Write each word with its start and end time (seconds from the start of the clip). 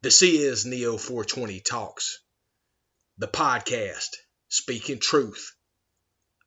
This 0.00 0.22
is 0.22 0.64
Neo 0.64 0.96
420 0.96 1.58
Talks, 1.58 2.20
the 3.16 3.26
podcast 3.26 4.10
speaking 4.48 5.00
truth 5.00 5.56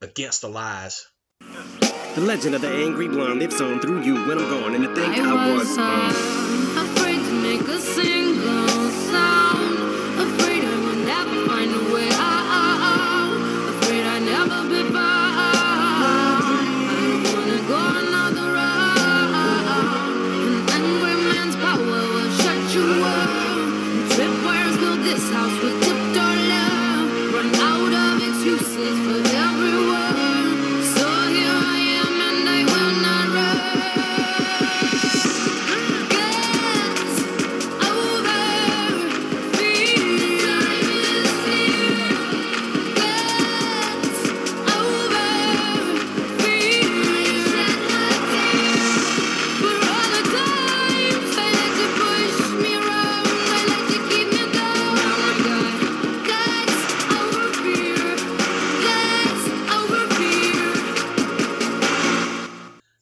against 0.01 0.39
the 0.39 0.47
lies. 0.47 1.05
The 1.41 2.21
legend 2.21 2.55
of 2.55 2.61
the 2.61 2.69
angry 2.69 3.09
blonde 3.09 3.39
lives 3.39 3.59
on 3.59 3.81
through 3.81 4.03
you 4.03 4.25
when 4.25 4.37
I'm 4.37 4.49
gone, 4.49 4.75
and 4.75 4.85
to 4.85 4.95
think 4.95 5.17
I, 5.17 5.53
was. 5.53 5.77
Um, 5.77 6.40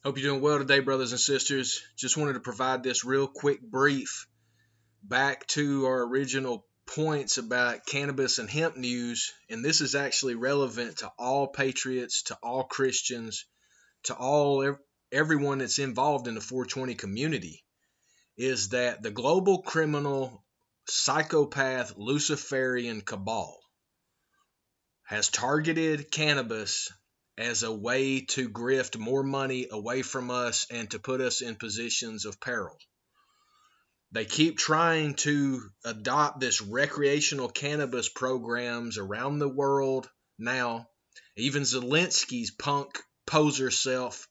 Hope 0.02 0.16
you're 0.16 0.30
doing 0.30 0.40
well 0.40 0.56
today, 0.56 0.80
brothers 0.80 1.12
and 1.12 1.20
sisters. 1.20 1.82
Just 1.94 2.16
wanted 2.16 2.32
to 2.32 2.40
provide 2.40 2.82
this 2.82 3.04
real 3.04 3.26
quick 3.26 3.60
brief 3.60 4.26
back 5.02 5.46
to 5.48 5.84
our 5.84 6.04
original 6.04 6.66
points 6.86 7.36
about 7.36 7.84
cannabis 7.84 8.38
and 8.38 8.48
hemp 8.48 8.78
news. 8.78 9.30
And 9.50 9.62
this 9.62 9.82
is 9.82 9.94
actually 9.94 10.36
relevant 10.36 10.98
to 10.98 11.12
all 11.18 11.48
patriots, 11.48 12.22
to 12.24 12.38
all 12.42 12.64
Christians, 12.64 13.44
to 14.04 14.14
all 14.14 14.78
everyone 15.12 15.58
that's 15.58 15.78
involved 15.78 16.28
in 16.28 16.34
the 16.34 16.40
420 16.40 16.94
community. 16.94 17.62
Is 18.38 18.70
that 18.70 19.02
the 19.02 19.10
global 19.10 19.60
criminal 19.60 20.42
psychopath 20.86 21.92
Luciferian 21.98 23.02
cabal 23.02 23.60
has 25.02 25.28
targeted 25.28 26.10
cannabis 26.10 26.90
as 27.40 27.62
a 27.62 27.72
way 27.72 28.20
to 28.20 28.50
grift 28.50 28.98
more 28.98 29.22
money 29.22 29.66
away 29.70 30.02
from 30.02 30.30
us 30.30 30.66
and 30.70 30.90
to 30.90 30.98
put 30.98 31.22
us 31.22 31.40
in 31.40 31.54
positions 31.54 32.26
of 32.26 32.38
peril. 32.38 32.76
They 34.12 34.26
keep 34.26 34.58
trying 34.58 35.14
to 35.26 35.62
adopt 35.84 36.40
this 36.40 36.60
recreational 36.60 37.48
cannabis 37.48 38.10
programs 38.10 38.98
around 38.98 39.38
the 39.38 39.48
world 39.48 40.10
now. 40.38 40.88
Even 41.36 41.62
Zelensky's 41.62 42.50
punk 42.50 42.98
poser 43.26 43.70
self 43.70 44.28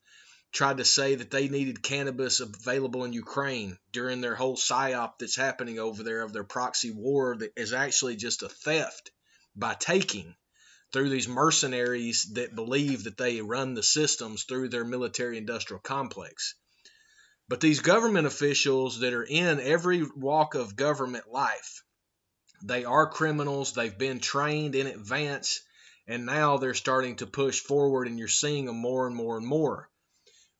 tried 0.52 0.78
to 0.78 0.86
say 0.86 1.16
that 1.16 1.32
they 1.32 1.48
needed 1.48 1.82
cannabis 1.82 2.42
available 2.42 3.06
in 3.06 3.14
Ukraine 3.14 3.80
during 3.92 4.22
their 4.22 4.36
whole 4.36 4.56
psyop 4.56 5.14
that's 5.20 5.36
happening 5.36 5.80
over 5.80 6.04
there 6.04 6.22
of 6.22 6.34
their 6.34 6.44
proxy 6.44 6.92
war 6.92 7.38
that 7.38 7.54
is 7.56 7.74
actually 7.74 8.18
just 8.18 8.44
a 8.44 8.50
theft 8.50 9.12
by 9.56 9.74
taking 9.74 10.36
through 10.92 11.10
these 11.10 11.28
mercenaries 11.28 12.32
that 12.34 12.56
believe 12.56 13.04
that 13.04 13.18
they 13.18 13.42
run 13.42 13.74
the 13.74 13.84
systems 13.84 14.44
through 14.44 14.70
their 14.70 14.86
military 14.86 15.38
industrial 15.38 15.80
complex. 15.80 16.56
But 17.48 17.62
these 17.62 17.80
government 17.80 18.28
officials 18.28 19.00
that 19.00 19.14
are 19.14 19.24
in 19.24 19.60
every 19.60 20.04
walk 20.04 20.56
of 20.56 20.76
government 20.76 21.32
life, 21.32 21.84
they 22.64 22.86
are 22.86 23.10
criminals. 23.10 23.74
They've 23.74 23.98
been 23.98 24.20
trained 24.20 24.76
in 24.76 24.88
advance, 24.88 25.62
and 26.08 26.26
now 26.26 26.58
they're 26.58 26.74
starting 26.74 27.16
to 27.18 27.28
push 27.28 27.60
forward, 27.60 28.08
and 28.08 28.20
you're 28.20 28.28
seeing 28.28 28.66
them 28.66 28.78
more 28.78 29.08
and 29.08 29.16
more 29.16 29.38
and 29.38 29.48
more. 29.48 29.90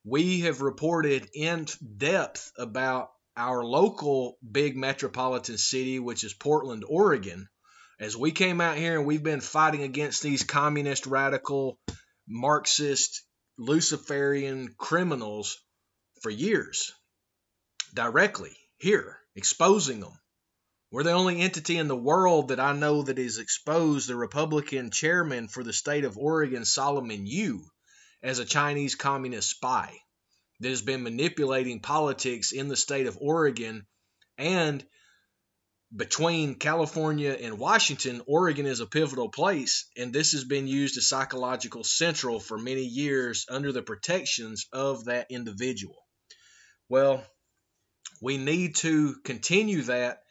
We 0.04 0.42
have 0.42 0.62
reported 0.62 1.30
in 1.34 1.68
depth 1.98 2.52
about 2.58 3.12
our 3.36 3.64
local 3.64 4.38
big 4.50 4.76
metropolitan 4.76 5.58
city, 5.58 6.00
which 6.00 6.24
is 6.24 6.34
Portland, 6.34 6.84
Oregon, 6.88 7.50
as 8.00 8.16
we 8.16 8.32
came 8.32 8.62
out 8.62 8.78
here 8.78 8.98
and 8.98 9.06
we've 9.06 9.24
been 9.24 9.42
fighting 9.42 9.84
against 9.84 10.24
these 10.24 10.44
communist, 10.44 11.06
radical, 11.06 11.78
Marxist, 12.28 13.24
Luciferian 13.58 14.74
criminals 14.78 15.58
for 16.22 16.30
years, 16.30 16.94
directly 17.94 18.56
here, 18.78 19.18
exposing 19.36 20.00
them. 20.00 20.18
We're 20.92 21.04
the 21.04 21.12
only 21.12 21.42
entity 21.42 21.78
in 21.78 21.88
the 21.88 21.96
world 21.96 22.48
that 22.48 22.60
I 22.60 22.74
know 22.74 23.04
that 23.04 23.18
has 23.18 23.38
exposed 23.38 24.08
the 24.08 24.16
Republican 24.16 24.90
chairman 24.92 25.48
for 25.48 25.64
the 25.64 25.74
state 25.74 26.06
of 26.06 26.18
Oregon, 26.18 26.66
Solomon 26.66 27.28
Yue, 27.28 27.64
as 28.24 28.40
a 28.40 28.46
Chinese 28.46 28.96
communist 28.96 29.50
spy 29.50 30.00
that 30.60 30.70
has 30.70 30.82
been 30.82 31.04
manipulating 31.04 31.80
politics 31.80 32.52
in 32.52 32.70
the 32.70 32.76
state 32.76 33.08
of 33.08 33.18
Oregon 33.22 33.86
and 34.38 34.86
between 35.96 36.56
California 36.56 37.32
and 37.32 37.58
Washington, 37.58 38.22
Oregon 38.28 38.66
is 38.66 38.80
a 38.80 38.86
pivotal 38.86 39.30
place, 39.30 39.88
and 39.98 40.14
this 40.14 40.34
has 40.34 40.44
been 40.44 40.68
used 40.68 40.98
as 40.98 41.08
psychological 41.08 41.84
central 41.84 42.40
for 42.40 42.58
many 42.58 42.84
years 42.84 43.46
under 43.50 43.72
the 43.72 43.82
protections 43.82 44.68
of 44.72 45.06
that 45.06 45.28
individual. 45.32 45.98
Well, 46.90 47.24
we 48.22 48.38
need 48.38 48.76
to 48.78 49.16
continue 49.24 49.82
that 49.84 50.22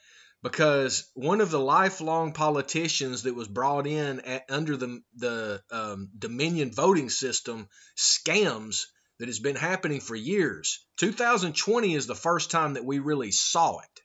because 0.43 1.11
one 1.15 1.41
of 1.41 1.51
the 1.51 1.59
lifelong 1.59 2.33
politicians 2.33 3.25
that 3.25 3.35
was 3.35 3.49
brought 3.49 3.87
in 3.87 4.21
at, 4.21 4.45
under 4.49 4.77
the 4.77 5.01
the 5.17 5.61
um, 5.73 6.11
Dominion 6.17 6.71
voting 6.71 7.11
system 7.11 7.69
scams 7.97 8.85
that 9.19 9.27
has 9.27 9.41
been 9.41 9.57
happening 9.57 10.01
for 10.01 10.15
years. 10.15 10.85
2020 10.99 11.95
is 11.95 12.07
the 12.07 12.15
first 12.15 12.53
time 12.53 12.75
that 12.75 12.85
we 12.85 13.01
really 13.01 13.33
saw 13.33 13.79
it. 13.81 14.01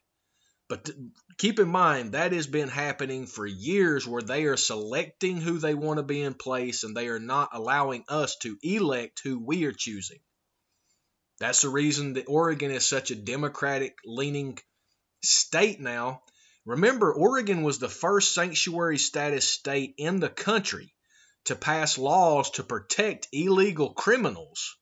But 0.66 0.90
keep 1.36 1.58
in 1.58 1.68
mind 1.68 2.12
that 2.12 2.32
has 2.32 2.46
been 2.46 2.68
happening 2.68 3.26
for 3.26 3.46
years 3.46 4.06
where 4.06 4.22
they 4.22 4.44
are 4.44 4.56
selecting 4.56 5.36
who 5.36 5.58
they 5.58 5.74
want 5.74 5.98
to 5.98 6.02
be 6.02 6.22
in 6.22 6.34
place 6.34 6.84
and 6.84 6.96
they 6.96 7.08
are 7.08 7.18
not 7.18 7.50
allowing 7.52 8.04
us 8.08 8.36
to 8.38 8.56
elect 8.62 9.20
who 9.22 9.38
we 9.38 9.64
are 9.64 9.72
choosing. 9.72 10.20
That's 11.38 11.60
the 11.62 11.68
reason 11.68 12.14
that 12.14 12.28
Oregon 12.28 12.70
is 12.70 12.88
such 12.88 13.10
a 13.10 13.16
democratic 13.16 13.98
leaning 14.06 14.58
state 15.22 15.80
now. 15.80 16.22
Remember, 16.64 17.12
Oregon 17.12 17.62
was 17.62 17.78
the 17.78 17.90
first 17.90 18.32
sanctuary 18.32 18.98
status 18.98 19.46
state 19.46 19.94
in 19.98 20.18
the 20.20 20.30
country 20.30 20.94
to 21.44 21.56
pass 21.56 21.98
laws 21.98 22.52
to 22.52 22.62
protect 22.62 23.28
illegal 23.32 23.92
criminals 23.92 24.78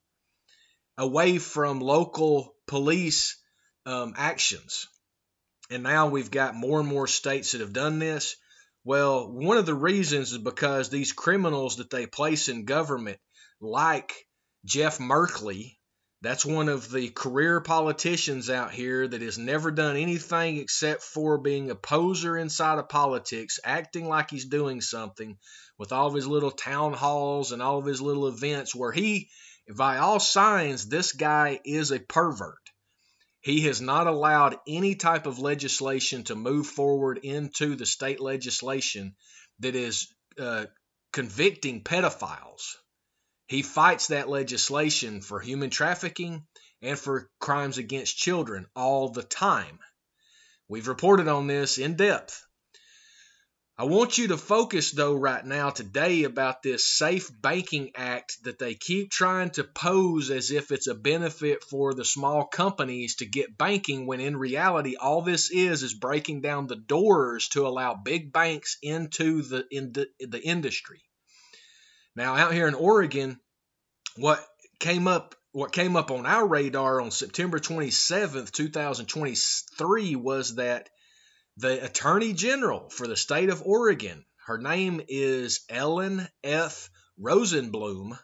away 0.97 1.39
from 1.39 1.81
local 1.81 2.55
police 2.69 3.37
um, 3.85 4.15
actions 4.17 4.87
and 5.73 5.83
now 5.83 6.09
we've 6.09 6.31
got 6.31 6.55
more 6.55 6.81
and 6.81 6.89
more 6.89 7.07
states 7.07 7.53
that 7.53 7.63
have 7.63 7.73
done 7.73 7.99
this. 7.99 8.37
Well, 8.85 9.33
one 9.33 9.57
of 9.57 9.67
the 9.67 9.75
reasons 9.75 10.33
is 10.33 10.39
because 10.39 10.91
these 10.91 11.13
criminals 11.13 11.77
that 11.77 11.89
they 11.89 12.07
place 12.07 12.49
in 12.49 12.65
government, 12.65 13.19
like 13.61 14.13
Jeff 14.65 14.99
Merkley, 14.99 15.79
that's 16.21 16.45
one 16.45 16.69
of 16.69 16.91
the 16.91 17.09
career 17.09 17.61
politicians 17.61 18.51
out 18.51 18.71
here 18.71 19.09
that 19.09 19.23
has 19.23 19.39
never 19.39 19.71
done 19.71 19.97
anything 19.97 20.59
except 20.59 21.03
for 21.03 21.39
being 21.39 21.71
a 21.71 21.75
poser 21.75 22.37
inside 22.37 22.79
of 22.79 22.89
politics, 22.89 23.59
acting 23.65 24.07
like 24.09 24.31
he's 24.31 24.45
doing 24.45 24.81
something 24.81 25.39
with 25.79 25.91
all 25.91 26.09
of 26.09 26.15
his 26.15 26.27
little 26.27 26.51
town 26.51 26.93
halls 26.93 27.51
and 27.51 27.63
all 27.63 27.79
of 27.79 27.87
his 27.87 28.01
little 28.01 28.29
events 28.29 28.75
where 28.75 28.93
he, 28.93 29.31
by 29.75 29.99
all 29.99 30.21
signs, 30.21 30.87
this 30.87 31.13
guy 31.13 31.61
is 31.65 31.91
a 31.91 31.99
pervert. 31.99 32.62
He 33.43 33.63
has 33.63 33.81
not 33.81 34.07
allowed 34.07 34.59
any 34.69 34.95
type 34.95 35.27
of 35.27 35.41
legislation 35.41 36.23
to 36.25 36.37
move 36.37 36.69
forward 36.69 37.19
into 37.19 37.75
the 37.75 37.87
state 37.87 38.21
legislation 38.21 39.17
that 39.59 39.75
is 39.75 40.07
uh, 40.39 40.67
convicting 41.13 41.83
pedophiles. 41.83 42.77
He 43.49 43.63
fights 43.63 44.07
that 44.07 44.29
legislation 44.29 45.21
for 45.21 45.41
human 45.41 45.71
trafficking 45.71 46.47
and 46.81 46.99
for 46.99 47.29
crimes 47.41 47.79
against 47.79 48.17
children 48.17 48.67
all 48.77 49.09
the 49.09 49.25
time. 49.25 49.81
We've 50.69 50.89
reported 50.89 51.27
on 51.27 51.49
this 51.49 51.79
in 51.79 51.97
depth. 51.97 52.47
I 53.83 53.87
want 53.87 54.17
you 54.17 54.29
to 54.29 54.37
focus, 54.37 54.93
though, 54.93 55.15
right 55.15 55.45
now, 55.45 55.71
today, 55.71 56.23
about 56.23 56.63
this 56.63 56.87
Safe 56.87 57.29
Banking 57.43 57.91
Act 57.97 58.45
that 58.45 58.61
they 58.61 58.77
keep 58.77 59.11
trying 59.11 59.51
to 59.51 59.65
pose 59.65 60.31
as 60.31 60.53
if 60.53 60.71
it's 60.71 60.87
a 60.87 60.95
benefit 60.95 61.65
for 61.65 61.93
the 61.93 62.05
small 62.05 62.45
companies 62.45 63.17
to 63.17 63.27
get 63.27 63.59
banking, 63.59 64.07
when 64.07 64.21
in 64.21 64.37
reality, 64.37 64.95
all 64.95 65.23
this 65.23 65.51
is 65.51 65.83
is 65.83 65.95
breaking 65.95 66.43
down 66.43 66.69
the 66.69 66.77
doors 66.77 67.49
to 67.55 67.67
allow 67.67 67.95
big 67.95 68.33
banks 68.33 68.79
into 68.85 69.43
the, 69.43 69.67
in 69.73 69.91
the, 69.91 70.07
the 70.21 70.41
industry. 70.41 71.03
Now, 72.15 72.37
out 72.37 72.55
here 72.55 72.69
in 72.69 72.75
Oregon, 72.75 73.41
what 74.15 74.39
came 74.79 75.09
up 75.09 75.35
what 75.51 75.73
came 75.73 75.97
up 75.97 76.13
on 76.13 76.25
our 76.25 76.47
radar 76.47 77.01
on 77.01 77.11
September 77.11 77.59
27th, 77.59 78.53
2023 78.53 80.15
was 80.15 80.55
that 80.55 80.89
the 81.59 81.85
Attorney 81.85 82.33
General 82.33 82.89
for 82.89 83.07
the 83.07 83.17
state 83.17 83.51
of 83.51 83.63
Oregon, 83.65 84.25
her 84.47 84.59
name 84.59 85.03
is 85.07 85.61
Ellen 85.69 86.27
F. 86.43 86.89
Rosenblum, 87.21 88.19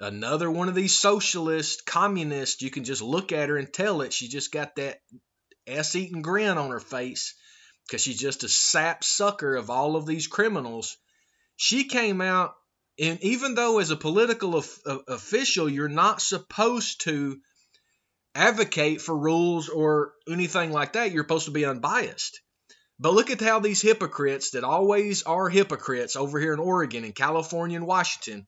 another 0.00 0.50
one 0.50 0.68
of 0.68 0.74
these 0.74 0.96
socialist 0.96 1.84
communists. 1.84 2.62
You 2.62 2.70
can 2.70 2.84
just 2.84 3.02
look 3.02 3.32
at 3.32 3.48
her 3.48 3.56
and 3.56 3.72
tell 3.72 4.02
it. 4.02 4.12
She 4.12 4.28
just 4.28 4.52
got 4.52 4.76
that 4.76 5.00
ass 5.66 5.94
eating 5.96 6.22
grin 6.22 6.56
on 6.56 6.70
her 6.70 6.80
face 6.80 7.34
because 7.86 8.00
she's 8.00 8.18
just 8.18 8.44
a 8.44 8.48
sap 8.48 9.02
sucker 9.02 9.56
of 9.56 9.68
all 9.68 9.96
of 9.96 10.06
these 10.06 10.28
criminals. 10.28 10.96
She 11.56 11.84
came 11.84 12.20
out 12.20 12.54
and 12.98 13.20
even 13.22 13.54
though 13.54 13.78
as 13.78 13.90
a 13.90 13.96
political 13.96 14.56
of, 14.56 14.78
official 15.08 15.68
you're 15.68 15.88
not 15.88 16.22
supposed 16.22 17.02
to 17.02 17.40
advocate 18.34 19.00
for 19.00 19.16
rules 19.16 19.68
or 19.68 20.12
anything 20.28 20.72
like 20.72 20.94
that 20.94 21.10
you're 21.10 21.24
supposed 21.24 21.46
to 21.46 21.50
be 21.50 21.64
unbiased 21.64 22.40
but 23.02 23.14
look 23.14 23.30
at 23.30 23.40
how 23.40 23.58
these 23.58 23.82
hypocrites 23.82 24.50
that 24.50 24.62
always 24.64 25.24
are 25.24 25.48
hypocrites 25.48 26.14
over 26.16 26.38
here 26.38 26.54
in 26.54 26.60
oregon 26.60 27.04
and 27.04 27.14
california 27.14 27.76
and 27.76 27.86
washington 27.86 28.46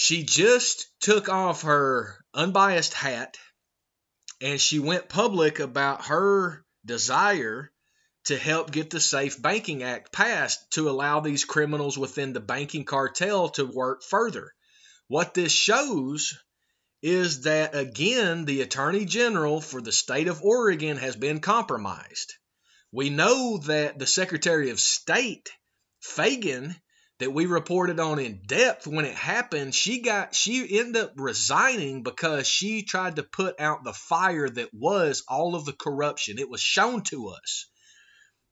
She 0.00 0.22
just 0.22 0.86
took 1.00 1.28
off 1.28 1.62
her 1.62 2.24
unbiased 2.32 2.94
hat 2.94 3.36
and 4.40 4.60
she 4.60 4.78
went 4.78 5.08
public 5.08 5.58
about 5.58 6.06
her 6.06 6.64
desire 6.84 7.72
to 8.26 8.38
help 8.38 8.70
get 8.70 8.90
the 8.90 9.00
Safe 9.00 9.42
Banking 9.42 9.82
Act 9.82 10.12
passed 10.12 10.70
to 10.70 10.88
allow 10.88 11.18
these 11.18 11.44
criminals 11.44 11.98
within 11.98 12.32
the 12.32 12.38
banking 12.38 12.84
cartel 12.84 13.48
to 13.48 13.64
work 13.64 14.04
further. 14.04 14.54
What 15.08 15.34
this 15.34 15.50
shows 15.50 16.38
is 17.02 17.40
that 17.40 17.74
again 17.74 18.44
the 18.44 18.62
attorney 18.62 19.04
general 19.04 19.60
for 19.60 19.80
the 19.80 19.90
state 19.90 20.28
of 20.28 20.44
Oregon 20.44 20.96
has 20.98 21.16
been 21.16 21.40
compromised. 21.40 22.34
We 22.92 23.10
know 23.10 23.58
that 23.64 23.98
the 23.98 24.06
secretary 24.06 24.70
of 24.70 24.78
state 24.78 25.50
Fagan 25.98 26.80
that 27.18 27.32
we 27.32 27.46
reported 27.46 27.98
on 27.98 28.18
in 28.18 28.42
depth 28.46 28.86
when 28.86 29.04
it 29.04 29.14
happened, 29.14 29.74
she 29.74 30.00
got 30.02 30.34
she 30.34 30.78
ended 30.78 31.02
up 31.02 31.12
resigning 31.16 32.02
because 32.02 32.46
she 32.46 32.82
tried 32.82 33.16
to 33.16 33.22
put 33.22 33.60
out 33.60 33.84
the 33.84 33.92
fire 33.92 34.48
that 34.48 34.72
was 34.72 35.24
all 35.28 35.54
of 35.54 35.64
the 35.64 35.72
corruption. 35.72 36.38
It 36.38 36.48
was 36.48 36.60
shown 36.60 37.02
to 37.04 37.28
us. 37.28 37.66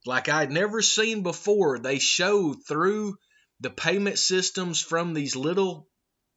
Like 0.04 0.28
I'd 0.28 0.50
never 0.50 0.82
seen 0.82 1.22
before. 1.22 1.78
They 1.78 1.98
showed 1.98 2.56
through 2.66 3.16
the 3.60 3.70
payment 3.70 4.18
systems 4.18 4.80
from 4.80 5.14
these 5.14 5.36
little 5.36 5.88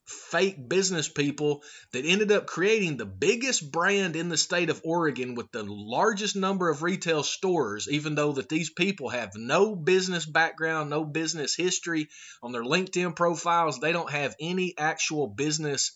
fake 0.10 0.68
business 0.68 1.08
people 1.08 1.62
that 1.94 2.06
ended 2.06 2.32
up 2.32 2.48
creating 2.48 2.98
the 2.98 3.06
biggest 3.06 3.72
brand 3.72 4.16
in 4.16 4.30
the 4.30 4.38
state 4.38 4.70
of 4.70 4.82
Oregon 4.84 5.36
with 5.36 5.52
the 5.52 5.64
largest 5.64 6.36
number 6.36 6.70
of 6.70 6.82
retail 6.82 7.24
stores 7.24 7.88
even 7.90 8.16
though 8.16 8.34
that 8.34 8.50
these 8.50 8.70
people 8.72 9.10
have 9.10 9.32
no 9.36 9.76
business 9.76 10.26
background, 10.26 10.90
no 10.90 11.04
business 11.06 11.56
history 11.56 12.10
on 12.42 12.52
their 12.52 12.64
LinkedIn 12.64 13.16
profiles, 13.16 13.80
they 13.80 13.92
don't 13.92 14.12
have 14.12 14.36
any 14.40 14.74
actual 14.78 15.28
business 15.28 15.92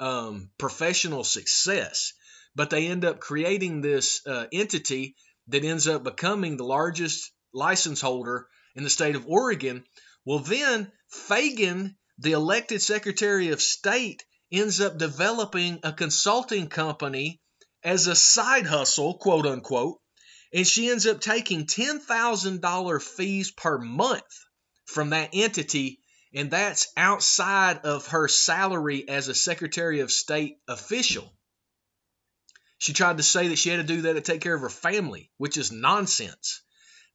um, 0.00 0.50
professional 0.58 1.24
success, 1.24 2.12
but 2.54 2.70
they 2.70 2.88
end 2.88 3.04
up 3.04 3.20
creating 3.20 3.80
this 3.80 4.26
uh, 4.26 4.46
entity 4.52 5.14
that 5.48 5.64
ends 5.64 5.86
up 5.86 6.02
becoming 6.02 6.56
the 6.56 6.64
largest 6.64 7.30
license 7.52 8.00
holder 8.00 8.46
in 8.74 8.82
the 8.82 8.90
state 8.90 9.14
of 9.14 9.28
Oregon. 9.28 9.84
Well, 10.24 10.40
then 10.40 10.90
Fagan 11.08 11.96
the 12.18 12.32
elected 12.32 12.80
Secretary 12.80 13.48
of 13.48 13.62
State 13.62 14.24
ends 14.52 14.80
up 14.80 14.98
developing 14.98 15.80
a 15.82 15.92
consulting 15.92 16.68
company 16.68 17.40
as 17.82 18.06
a 18.06 18.14
side 18.14 18.66
hustle, 18.66 19.18
quote 19.18 19.46
unquote, 19.46 20.00
and 20.52 20.66
she 20.66 20.88
ends 20.88 21.06
up 21.06 21.20
taking 21.20 21.66
$10,000 21.66 23.02
fees 23.02 23.50
per 23.50 23.78
month 23.78 24.22
from 24.86 25.10
that 25.10 25.30
entity, 25.32 25.98
and 26.32 26.50
that's 26.50 26.88
outside 26.96 27.78
of 27.78 28.06
her 28.08 28.28
salary 28.28 29.08
as 29.08 29.28
a 29.28 29.34
Secretary 29.34 30.00
of 30.00 30.12
State 30.12 30.58
official. 30.68 31.32
She 32.78 32.92
tried 32.92 33.16
to 33.16 33.22
say 33.22 33.48
that 33.48 33.58
she 33.58 33.70
had 33.70 33.86
to 33.86 33.94
do 33.94 34.02
that 34.02 34.14
to 34.14 34.20
take 34.20 34.40
care 34.40 34.54
of 34.54 34.60
her 34.60 34.70
family, 34.70 35.30
which 35.36 35.56
is 35.56 35.72
nonsense. 35.72 36.62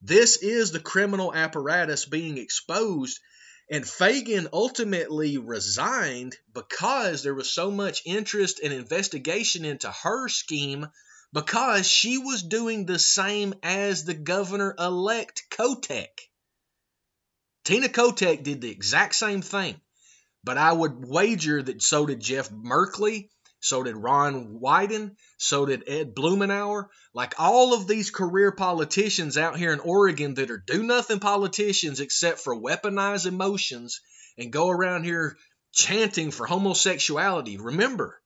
This 0.01 0.37
is 0.37 0.71
the 0.71 0.79
criminal 0.79 1.33
apparatus 1.33 2.05
being 2.05 2.37
exposed 2.37 3.19
and 3.69 3.87
Fagan 3.87 4.47
ultimately 4.51 5.37
resigned 5.37 6.35
because 6.53 7.21
there 7.21 7.35
was 7.35 7.51
so 7.51 7.69
much 7.69 8.01
interest 8.05 8.59
and 8.63 8.73
investigation 8.73 9.63
into 9.63 9.91
her 9.91 10.27
scheme 10.27 10.87
because 11.31 11.87
she 11.87 12.17
was 12.17 12.41
doing 12.41 12.85
the 12.85 12.97
same 12.97 13.53
as 13.61 14.03
the 14.03 14.15
governor 14.15 14.73
elect 14.79 15.43
Kotek. 15.51 16.07
Tina 17.63 17.89
Kotek 17.89 18.43
did 18.43 18.61
the 18.61 18.71
exact 18.71 19.13
same 19.13 19.43
thing, 19.43 19.79
but 20.43 20.57
I 20.57 20.73
would 20.73 21.07
wager 21.07 21.61
that 21.61 21.83
so 21.83 22.07
did 22.07 22.19
Jeff 22.19 22.49
Merkley, 22.49 23.29
so 23.59 23.83
did 23.83 23.95
Ron 23.95 24.59
Wyden, 24.61 25.15
so 25.37 25.65
did 25.65 25.83
Ed 25.87 26.15
Blumenauer. 26.15 26.87
Like 27.13 27.35
all 27.37 27.73
of 27.73 27.87
these 27.87 28.09
career 28.09 28.51
politicians 28.51 29.37
out 29.37 29.57
here 29.57 29.73
in 29.73 29.79
Oregon 29.79 30.35
that 30.35 30.51
are 30.51 30.63
do 30.65 30.83
nothing 30.83 31.19
politicians 31.19 31.99
except 31.99 32.39
for 32.39 32.55
weaponize 32.55 33.25
emotions 33.25 34.01
and 34.37 34.53
go 34.53 34.69
around 34.69 35.03
here 35.03 35.37
chanting 35.73 36.31
for 36.31 36.45
homosexuality. 36.45 37.57
Remember, 37.57 38.21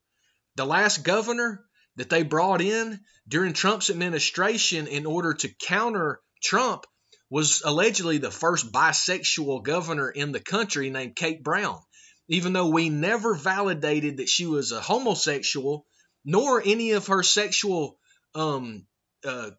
the 0.56 0.66
last 0.66 1.04
governor 1.04 1.66
that 1.96 2.10
they 2.10 2.24
brought 2.24 2.62
in 2.62 3.00
during 3.28 3.54
Trump's 3.54 3.90
administration 3.90 4.88
in 4.88 5.06
order 5.06 5.34
to 5.34 5.50
counter 5.50 6.20
Trump 6.44 6.86
was 7.30 7.64
allegedly 7.66 8.20
the 8.20 8.32
first 8.32 8.72
bisexual 8.72 9.64
governor 9.64 10.10
in 10.10 10.32
the 10.32 10.40
country 10.40 10.90
named 10.92 11.16
Kate 11.16 11.44
Brown 11.44 11.82
even 12.28 12.54
though 12.54 12.70
we 12.70 12.90
never 12.90 13.34
validated 13.34 14.18
that 14.18 14.30
she 14.30 14.46
was 14.46 14.72
a 14.72 14.82
homosexual, 14.82 15.86
nor 16.26 16.62
any 16.64 16.92
of 16.92 17.08
her 17.08 17.24
sexual 17.24 17.98
um, 18.36 18.86
uh, 19.26 19.52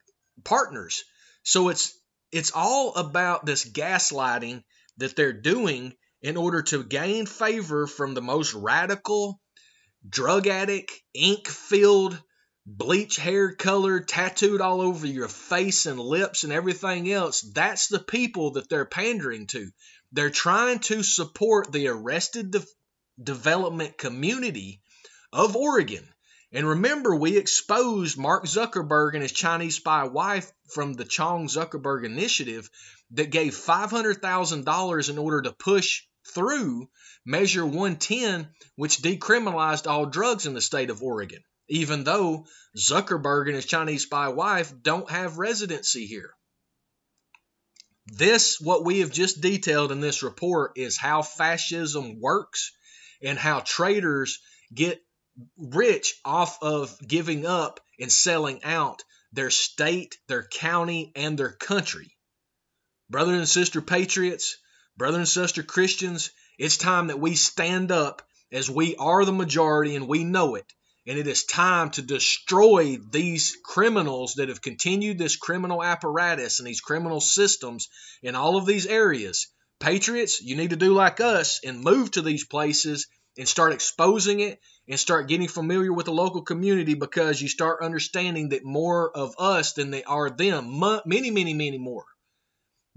partners. 0.44 1.04
So 1.42 1.68
it's 1.68 1.96
it's 2.32 2.52
all 2.54 2.94
about 2.94 3.46
this 3.46 3.68
gaslighting 3.68 4.64
that 4.96 5.14
they're 5.14 5.32
doing 5.32 5.94
in 6.22 6.36
order 6.36 6.62
to 6.62 6.82
gain 6.82 7.26
favor 7.26 7.86
from 7.86 8.14
the 8.14 8.22
most 8.22 8.54
radical, 8.54 9.40
drug 10.08 10.46
addict, 10.46 10.90
ink 11.12 11.46
filled, 11.46 12.20
bleach 12.66 13.16
hair 13.16 13.54
color, 13.54 14.00
tattooed 14.00 14.60
all 14.60 14.80
over 14.80 15.06
your 15.06 15.28
face 15.28 15.86
and 15.86 16.00
lips 16.00 16.44
and 16.44 16.52
everything 16.52 17.12
else. 17.12 17.42
That's 17.54 17.88
the 17.88 18.00
people 18.00 18.52
that 18.52 18.68
they're 18.68 18.86
pandering 18.86 19.46
to. 19.48 19.70
They're 20.14 20.30
trying 20.30 20.78
to 20.90 21.02
support 21.02 21.72
the 21.72 21.88
arrested 21.88 22.52
de- 22.52 22.64
development 23.20 23.98
community 23.98 24.80
of 25.32 25.56
Oregon. 25.56 26.08
And 26.52 26.68
remember, 26.68 27.16
we 27.16 27.36
exposed 27.36 28.16
Mark 28.16 28.44
Zuckerberg 28.44 29.14
and 29.14 29.22
his 29.22 29.32
Chinese 29.32 29.74
spy 29.74 30.04
wife 30.04 30.52
from 30.72 30.94
the 30.94 31.04
Chan 31.04 31.48
Zuckerberg 31.48 32.04
Initiative 32.04 32.70
that 33.10 33.30
gave 33.32 33.54
$500,000 33.54 35.10
in 35.10 35.18
order 35.18 35.42
to 35.42 35.52
push 35.52 36.02
through 36.32 36.88
Measure 37.26 37.66
110, 37.66 38.48
which 38.76 39.02
decriminalized 39.02 39.88
all 39.88 40.06
drugs 40.06 40.46
in 40.46 40.54
the 40.54 40.60
state 40.60 40.90
of 40.90 41.02
Oregon, 41.02 41.42
even 41.66 42.04
though 42.04 42.46
Zuckerberg 42.78 43.48
and 43.48 43.56
his 43.56 43.66
Chinese 43.66 44.04
spy 44.04 44.28
wife 44.28 44.72
don't 44.80 45.10
have 45.10 45.38
residency 45.38 46.06
here. 46.06 46.36
This, 48.06 48.60
what 48.60 48.84
we 48.84 49.00
have 49.00 49.10
just 49.10 49.40
detailed 49.40 49.90
in 49.90 50.00
this 50.00 50.22
report, 50.22 50.72
is 50.76 50.98
how 50.98 51.22
fascism 51.22 52.20
works 52.20 52.72
and 53.22 53.38
how 53.38 53.60
traitors 53.60 54.40
get 54.72 55.02
rich 55.56 56.14
off 56.24 56.62
of 56.62 56.96
giving 57.06 57.46
up 57.46 57.80
and 57.98 58.12
selling 58.12 58.62
out 58.62 59.02
their 59.32 59.50
state, 59.50 60.18
their 60.28 60.44
county, 60.44 61.12
and 61.16 61.38
their 61.38 61.52
country. 61.52 62.16
Brother 63.10 63.34
and 63.34 63.48
sister 63.48 63.80
patriots, 63.80 64.56
brother 64.96 65.18
and 65.18 65.28
sister 65.28 65.62
Christians, 65.62 66.30
it's 66.58 66.76
time 66.76 67.08
that 67.08 67.20
we 67.20 67.34
stand 67.34 67.90
up 67.90 68.22
as 68.52 68.70
we 68.70 68.96
are 68.96 69.24
the 69.24 69.32
majority 69.32 69.96
and 69.96 70.06
we 70.06 70.24
know 70.24 70.54
it. 70.54 70.72
And 71.06 71.18
it 71.18 71.26
is 71.26 71.44
time 71.44 71.90
to 71.90 72.02
destroy 72.02 72.96
these 73.10 73.56
criminals 73.62 74.34
that 74.34 74.48
have 74.48 74.62
continued 74.62 75.18
this 75.18 75.36
criminal 75.36 75.82
apparatus 75.82 76.58
and 76.58 76.66
these 76.66 76.80
criminal 76.80 77.20
systems 77.20 77.88
in 78.22 78.34
all 78.34 78.56
of 78.56 78.64
these 78.64 78.86
areas. 78.86 79.48
Patriots, 79.80 80.40
you 80.40 80.56
need 80.56 80.70
to 80.70 80.76
do 80.76 80.94
like 80.94 81.20
us 81.20 81.60
and 81.62 81.84
move 81.84 82.12
to 82.12 82.22
these 82.22 82.46
places 82.46 83.06
and 83.36 83.46
start 83.46 83.74
exposing 83.74 84.40
it 84.40 84.60
and 84.88 84.98
start 84.98 85.28
getting 85.28 85.48
familiar 85.48 85.92
with 85.92 86.06
the 86.06 86.12
local 86.12 86.42
community 86.42 86.94
because 86.94 87.42
you 87.42 87.48
start 87.48 87.82
understanding 87.82 88.50
that 88.50 88.64
more 88.64 89.14
of 89.14 89.34
us 89.38 89.74
than 89.74 89.90
they 89.90 90.04
are 90.04 90.30
them, 90.30 90.80
many, 91.04 91.30
many, 91.30 91.52
many 91.52 91.78
more. 91.78 92.04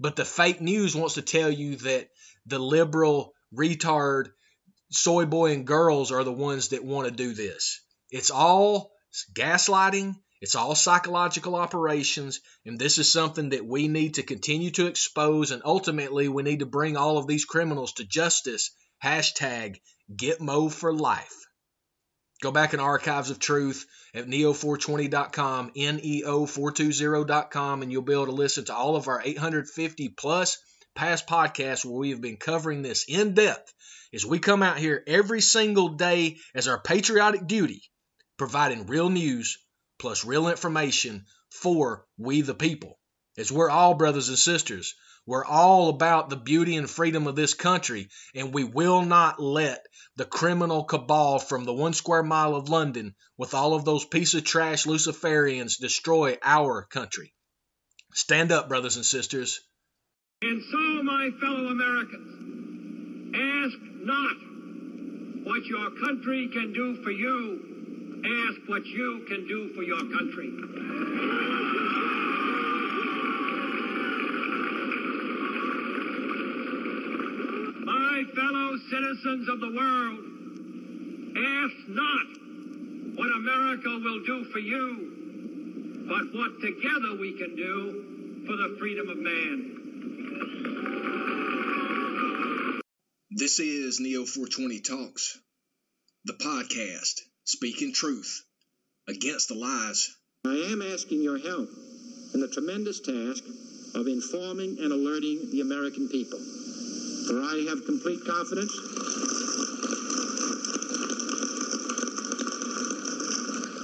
But 0.00 0.16
the 0.16 0.24
fake 0.24 0.60
news 0.60 0.94
wants 0.94 1.14
to 1.14 1.22
tell 1.22 1.50
you 1.50 1.76
that 1.76 2.08
the 2.46 2.58
liberal, 2.58 3.34
retard, 3.54 4.28
soy 4.90 5.26
boy, 5.26 5.52
and 5.52 5.66
girls 5.66 6.12
are 6.12 6.24
the 6.24 6.32
ones 6.32 6.68
that 6.68 6.84
want 6.84 7.08
to 7.08 7.14
do 7.14 7.34
this. 7.34 7.80
It's 8.10 8.30
all 8.30 8.92
gaslighting, 9.34 10.16
it's 10.40 10.54
all 10.54 10.74
psychological 10.74 11.56
operations, 11.56 12.40
and 12.64 12.78
this 12.78 12.98
is 12.98 13.10
something 13.10 13.50
that 13.50 13.66
we 13.66 13.88
need 13.88 14.14
to 14.14 14.22
continue 14.22 14.70
to 14.72 14.86
expose. 14.86 15.50
And 15.50 15.62
ultimately, 15.64 16.28
we 16.28 16.42
need 16.42 16.60
to 16.60 16.66
bring 16.66 16.96
all 16.96 17.18
of 17.18 17.26
these 17.26 17.44
criminals 17.44 17.94
to 17.94 18.04
justice. 18.04 18.70
Hashtag 19.02 19.80
get 20.14 20.40
Mo 20.40 20.68
for 20.68 20.94
life. 20.94 21.34
Go 22.40 22.52
back 22.52 22.72
in 22.72 22.78
Archives 22.78 23.30
of 23.30 23.40
Truth 23.40 23.84
at 24.14 24.26
neo420.com, 24.26 25.72
neo420.com, 25.72 27.82
and 27.82 27.90
you'll 27.90 28.02
be 28.02 28.12
able 28.12 28.26
to 28.26 28.32
listen 28.32 28.64
to 28.66 28.74
all 28.74 28.94
of 28.94 29.08
our 29.08 29.20
850 29.22 30.10
plus 30.10 30.56
past 30.94 31.26
podcasts 31.26 31.84
where 31.84 31.98
we 31.98 32.10
have 32.10 32.20
been 32.20 32.36
covering 32.36 32.82
this 32.82 33.06
in 33.08 33.34
depth 33.34 33.74
as 34.14 34.24
we 34.24 34.38
come 34.38 34.62
out 34.62 34.78
here 34.78 35.02
every 35.06 35.40
single 35.40 35.90
day 35.90 36.36
as 36.54 36.68
our 36.68 36.80
patriotic 36.80 37.46
duty, 37.46 37.82
providing 38.38 38.86
real 38.86 39.10
news 39.10 39.58
plus 39.98 40.24
real 40.24 40.48
information 40.48 41.26
for 41.50 42.06
we 42.16 42.40
the 42.40 42.54
people. 42.54 42.98
As 43.36 43.52
we're 43.52 43.70
all 43.70 43.94
brothers 43.94 44.28
and 44.28 44.38
sisters, 44.38 44.94
we're 45.26 45.44
all 45.44 45.90
about 45.90 46.30
the 46.30 46.36
beauty 46.36 46.76
and 46.76 46.88
freedom 46.88 47.26
of 47.26 47.36
this 47.36 47.52
country, 47.52 48.08
and 48.34 48.54
we 48.54 48.64
will 48.64 49.02
not 49.02 49.38
let 49.38 49.86
the 50.16 50.24
criminal 50.24 50.84
cabal 50.84 51.38
from 51.38 51.64
the 51.64 51.72
one 51.72 51.92
square 51.92 52.22
mile 52.22 52.54
of 52.54 52.70
London 52.70 53.14
with 53.36 53.52
all 53.52 53.74
of 53.74 53.84
those 53.84 54.06
piece 54.06 54.34
of 54.34 54.44
trash 54.44 54.86
Luciferians 54.86 55.78
destroy 55.78 56.38
our 56.42 56.84
country. 56.84 57.34
Stand 58.14 58.52
up, 58.52 58.68
brothers 58.68 58.96
and 58.96 59.04
sisters. 59.04 59.60
And 60.40 60.62
so, 60.62 61.02
my 61.02 61.30
fellow 61.40 61.66
Americans, 61.66 63.34
ask 63.36 63.76
not 64.06 64.36
what 65.44 65.64
your 65.66 65.90
country 66.00 66.48
can 66.52 66.72
do 66.72 67.02
for 67.02 67.10
you, 67.10 67.77
ask 68.24 68.60
what 68.66 68.84
you 68.86 69.24
can 69.28 69.46
do 69.46 69.72
for 69.74 69.82
your 69.82 69.98
country. 69.98 70.50
My 77.84 78.24
fellow 78.34 78.76
citizens 78.90 79.48
of 79.48 79.60
the 79.60 79.72
world, 79.76 80.18
ask 81.36 81.76
not 81.88 82.26
what 83.16 83.30
America 83.36 83.88
will 84.02 84.24
do 84.24 84.44
for 84.52 84.58
you, 84.58 86.06
but 86.08 86.34
what 86.34 86.60
together 86.60 87.16
we 87.20 87.38
can 87.38 87.54
do 87.56 88.44
for 88.46 88.56
the 88.56 88.76
freedom 88.78 89.08
of 89.08 89.18
man. 89.18 89.74
This 93.30 93.60
is 93.60 94.00
Neo 94.00 94.24
420 94.24 94.80
Talks, 94.80 95.38
the 96.24 96.32
podcast 96.32 97.20
speaking 97.48 97.94
truth 97.94 98.44
against 99.08 99.48
the 99.48 99.54
lies. 99.54 100.14
I 100.44 100.52
am 100.70 100.82
asking 100.82 101.22
your 101.22 101.38
help 101.38 101.70
in 102.34 102.40
the 102.40 102.48
tremendous 102.48 103.00
task 103.00 103.42
of 103.94 104.06
informing 104.06 104.76
and 104.78 104.92
alerting 104.92 105.50
the 105.50 105.62
American 105.62 106.10
people. 106.10 106.38
For 106.38 107.40
I 107.40 107.64
have 107.70 107.86
complete 107.86 108.20
confidence 108.26 108.76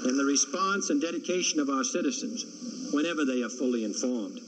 in 0.04 0.18
the 0.18 0.24
response 0.26 0.90
and 0.90 1.00
dedication 1.00 1.58
of 1.58 1.70
our 1.70 1.84
citizens 1.84 2.44
whenever 2.92 3.24
they 3.24 3.42
are 3.42 3.48
fully 3.48 3.84
informed. 3.84 4.43